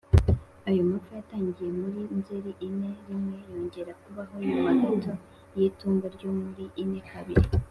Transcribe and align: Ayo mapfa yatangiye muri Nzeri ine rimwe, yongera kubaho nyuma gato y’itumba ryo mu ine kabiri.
Ayo 0.69 0.81
mapfa 0.89 1.11
yatangiye 1.19 1.69
muri 1.79 1.99
Nzeri 2.17 2.51
ine 2.67 2.89
rimwe, 3.05 3.35
yongera 3.51 3.91
kubaho 4.01 4.33
nyuma 4.47 4.69
gato 4.81 5.13
y’itumba 5.57 6.05
ryo 6.15 6.29
mu 6.37 6.47
ine 6.83 7.01
kabiri. 7.11 7.43